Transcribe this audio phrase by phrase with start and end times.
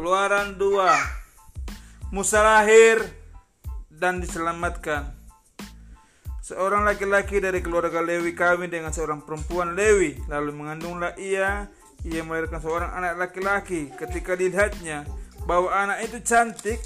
[0.00, 3.04] Keluaran 2 Musa lahir
[3.92, 5.12] dan diselamatkan.
[6.40, 11.68] Seorang laki-laki dari keluarga Lewi kawin dengan seorang perempuan Lewi Lalu mengandunglah ia.
[12.08, 13.92] Ia melahirkan seorang anak laki-laki.
[13.92, 15.04] Ketika dilihatnya
[15.44, 16.80] bahwa anak itu cantik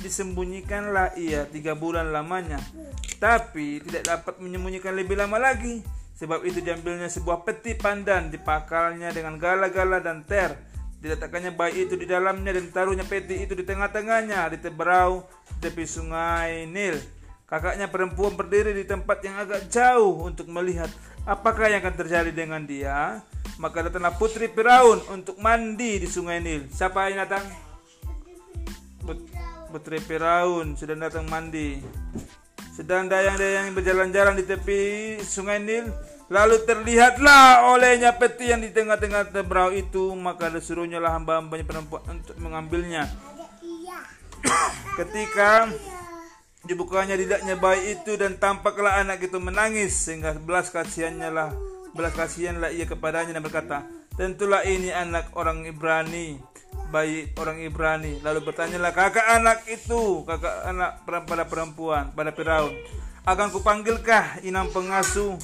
[0.00, 2.64] Disembunyikanlah ia tiga bulan lamanya.
[3.20, 5.84] Tapi tidak dapat menyembunyikan lebih lama lagi.
[6.16, 10.72] Sebab itu diambilnya sebuah peti pandan Dipakalnya dengan gala-gala dan ter
[11.04, 15.28] Diletakkannya bayi itu di dalamnya dan taruhnya peti itu di tengah-tengahnya di teberau
[15.60, 16.96] tepi sungai Nil.
[17.44, 20.88] Kakaknya perempuan berdiri di tempat yang agak jauh untuk melihat
[21.28, 23.20] apakah yang akan terjadi dengan dia.
[23.60, 26.72] Maka datanglah putri Firaun untuk mandi di sungai Nil.
[26.72, 27.44] Siapa yang datang?
[29.68, 31.84] Putri Firaun sudah datang mandi.
[32.72, 34.82] Sedang dayang-dayang berjalan-jalan di tepi
[35.20, 35.92] sungai Nil
[36.34, 42.34] Lalu terlihatlah olehnya peti yang di tengah-tengah tebrau itu, maka disuruhnya lah hamba-hambanya perempuan untuk
[42.42, 43.06] mengambilnya.
[44.98, 45.70] Ketika
[46.66, 51.54] dibukanya didaknya bayi itu dan tampaklah anak itu menangis sehingga belas kasihannya lah
[51.92, 53.78] belas kasihanlah ia kepadanya dan berkata
[54.16, 56.40] tentulah ini anak orang Ibrani
[56.90, 58.18] bayi orang Ibrani.
[58.22, 60.26] Lalu bertanyalah kakak anak itu?
[60.26, 62.74] Kakak anak pada perempuan pada Firaun
[63.22, 65.38] akan kupanggilkah inam pengasuh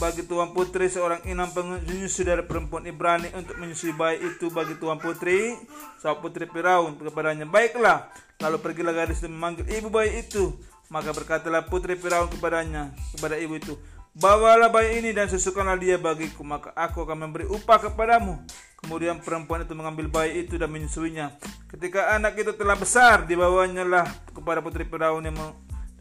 [0.00, 4.96] bagi tuan putri seorang inam penyusu dari perempuan Ibrani untuk menyusui bayi itu bagi tuan
[4.96, 5.56] putri.
[6.00, 8.08] Sahabat putri Firaun kepadanya baiklah
[8.40, 10.56] lalu pergilah gadis itu memanggil ibu bayi itu.
[10.88, 13.74] Maka berkatalah putri Firaun kepadanya kepada ibu itu
[14.12, 18.40] bawalah bayi ini dan susukanlah dia bagiku maka aku akan memberi upah kepadamu.
[18.82, 21.38] Kemudian perempuan itu mengambil bayi itu dan menyusuinya.
[21.70, 25.38] Ketika anak itu telah besar dibawanya lah kepada putri Firaun yang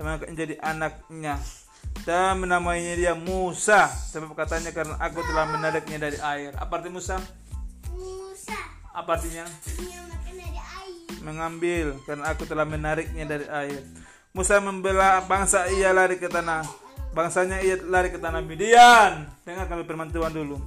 [0.02, 1.38] menjadi anaknya
[2.02, 3.88] dan menamainya dia Musa.
[3.88, 6.52] Sebab katanya karena aku telah menariknya dari air.
[6.58, 7.22] Apa arti Musa?
[7.94, 8.58] Musa.
[8.92, 9.46] Apa artinya?
[11.22, 13.82] Mengambil karena aku telah menariknya dari air.
[14.34, 16.66] Musa membela bangsa ia lari ke tanah.
[17.12, 19.28] Bangsanya ia lari ke tanah Midian.
[19.44, 20.58] Dengar kami firman Tuhan dulu.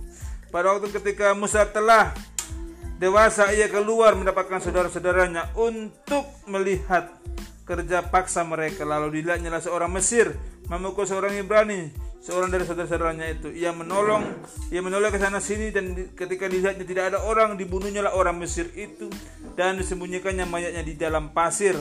[0.52, 2.12] Pada waktu ketika Musa telah
[3.00, 7.10] dewasa ia keluar mendapatkan saudara-saudaranya untuk melihat
[7.64, 8.84] kerja paksa mereka.
[8.84, 10.36] Lalu dilihatnya seorang Mesir
[10.68, 13.52] memukul seorang Ibrani seorang dari saudara-saudaranya itu.
[13.52, 14.24] Ia menolong
[14.72, 18.72] ia menolong ke sana sini dan ketika dilihatnya tidak ada orang dibunuhnya lah orang Mesir
[18.72, 19.12] itu
[19.52, 21.76] dan disembunyikannya mayatnya di dalam pasir.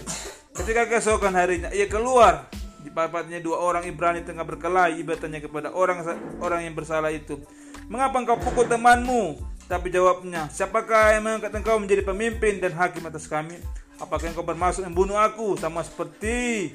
[0.52, 2.52] Ketika keesokan harinya ia keluar.
[2.84, 6.04] Di papatnya dua orang Ibrani tengah berkelahi ia bertanya kepada orang
[6.44, 7.40] orang yang bersalah itu.
[7.88, 9.40] Mengapa engkau pukul temanmu?
[9.72, 13.56] Tapi jawabnya siapakah yang mengangkat engkau menjadi pemimpin dan hakim atas kami
[14.02, 15.58] apakah engkau bermaksud membunuh aku?
[15.60, 16.72] Sama seperti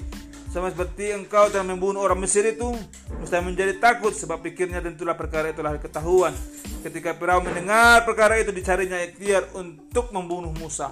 [0.48, 2.72] sama seperti engkau telah membunuh orang Mesir itu
[3.20, 6.32] mesti menjadi takut sebab pikirnya tentulah perkara itu telah ketahuan.
[6.80, 10.88] Ketika Firaun mendengar perkara itu dicarinya ikhtiar untuk membunuh Musa.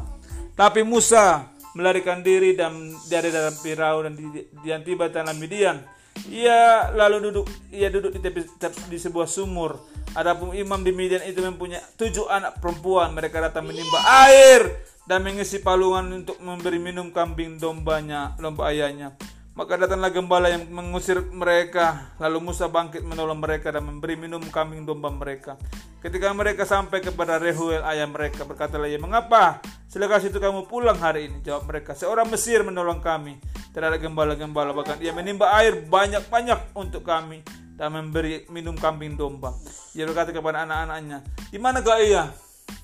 [0.53, 4.44] Tapi Musa melarikan diri dan dari dalam Firaun dan di
[4.84, 5.81] tiba tanah Midian.
[6.28, 9.81] Ia lalu duduk ia duduk di tepi di sebuah sumur.
[10.12, 13.12] Adapun imam di Midian itu mempunyai tujuh anak perempuan.
[13.16, 14.69] Mereka datang menimba air
[15.06, 19.15] dan mengisi palungan untuk memberi minum kambing dombanya lomba ayahnya
[19.56, 22.12] maka datanglah gembala yang mengusir mereka.
[22.21, 25.56] Lalu Musa bangkit menolong mereka dan memberi minum kambing domba mereka.
[26.05, 31.33] Ketika mereka sampai kepada Rehuel ayah mereka, berkatalah ia, Mengapa selekas itu kamu pulang hari
[31.33, 31.41] ini?
[31.41, 33.41] Jawab mereka, Seorang Mesir menolong kami.
[33.73, 37.41] Terhadap gembala-gembala, bahkan ia menimba air banyak-banyak untuk kami
[37.81, 39.56] dan memberi minum kambing domba.
[39.97, 42.28] Ia berkata kepada anak-anaknya, Di manakah ia?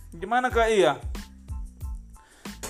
[0.09, 0.97] Di manakah ia?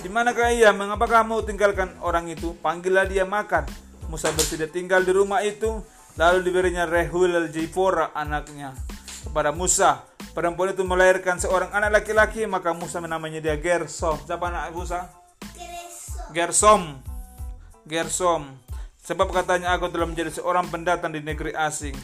[0.03, 0.75] Di manakah ia?
[0.75, 2.51] Mengapa kamu tinggalkan orang itu?
[2.59, 3.63] Panggillah dia makan.
[4.11, 5.79] Musa bersedia tinggal di rumah itu.
[6.19, 8.75] Lalu diberinya Rehul al-Jifora anaknya
[9.23, 10.03] kepada Musa.
[10.35, 14.19] Perempuan itu melahirkan seorang anak laki-laki, maka Musa menamanya dia Gersom.
[14.27, 15.07] Siapa anak Musa?
[16.35, 16.99] Gersom.
[17.87, 18.59] Gersom.
[19.07, 21.95] Sebab katanya aku telah menjadi seorang pendatang di negeri asing.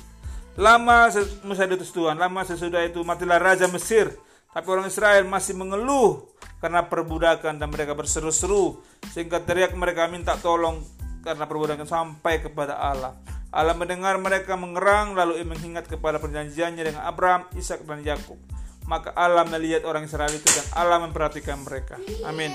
[0.56, 1.12] Lama
[1.44, 4.16] Musa diutus Tuhan, lama sesudah itu matilah Raja Mesir.
[4.56, 6.26] Tapi orang Israel masih mengeluh
[6.60, 10.84] karena perbudakan dan mereka berseru-seru sehingga teriak mereka minta tolong
[11.24, 13.16] karena perbudakan sampai kepada Allah.
[13.50, 18.38] Allah mendengar mereka mengerang lalu ia mengingat kepada perjanjiannya dengan Abraham, Ishak dan Yakub.
[18.86, 21.98] Maka Allah melihat orang Israel itu dan Allah memperhatikan mereka.
[22.26, 22.54] Amin.